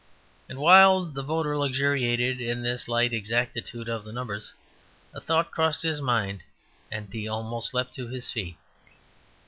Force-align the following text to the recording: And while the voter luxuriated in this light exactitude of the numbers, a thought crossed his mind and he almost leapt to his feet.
And 0.49 0.57
while 0.57 1.05
the 1.05 1.21
voter 1.21 1.55
luxuriated 1.55 2.41
in 2.41 2.63
this 2.63 2.87
light 2.87 3.13
exactitude 3.13 3.87
of 3.87 4.03
the 4.03 4.11
numbers, 4.11 4.55
a 5.13 5.21
thought 5.21 5.51
crossed 5.51 5.83
his 5.83 6.01
mind 6.01 6.41
and 6.91 7.07
he 7.13 7.27
almost 7.27 7.71
leapt 7.75 7.93
to 7.97 8.07
his 8.07 8.27
feet. 8.31 8.57